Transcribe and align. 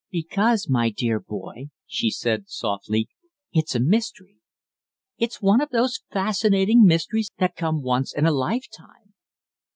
"Because, 0.09 0.67
my 0.67 0.89
dear 0.89 1.19
boy," 1.19 1.69
she 1.85 2.09
said, 2.09 2.49
softly, 2.49 3.07
"it's 3.53 3.75
a 3.75 3.79
mystery! 3.79 4.37
It's 5.19 5.43
one 5.43 5.61
of 5.61 5.69
those 5.69 5.99
fascinating 6.11 6.85
mysteries 6.85 7.29
that 7.37 7.55
come 7.55 7.83
once 7.83 8.11
in 8.11 8.25
a 8.25 8.31
lifetime." 8.31 9.13